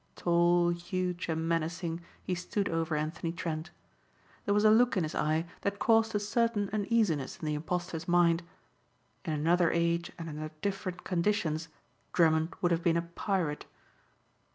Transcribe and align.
Tall, 0.15 0.69
huge 0.71 1.29
and 1.29 1.47
menacing 1.47 2.01
he 2.23 2.33
stood 2.33 2.67
over 2.67 2.95
Anthony 2.95 3.31
Trent. 3.31 3.69
There 4.45 4.53
was 4.55 4.65
a 4.65 4.71
look 4.71 4.97
in 4.97 5.03
his 5.03 5.13
eye 5.13 5.45
that 5.61 5.77
caused 5.77 6.15
a 6.15 6.19
certain 6.19 6.71
uneasiness 6.73 7.37
in 7.37 7.45
the 7.45 7.53
impostor's 7.53 8.07
mind. 8.07 8.41
In 9.25 9.33
another 9.33 9.69
age 9.69 10.11
and 10.17 10.27
under 10.27 10.49
different 10.63 11.03
conditions 11.03 11.67
Drummond 12.13 12.55
would 12.61 12.71
have 12.71 12.81
been 12.81 12.97
a 12.97 13.03
pirate. 13.03 13.67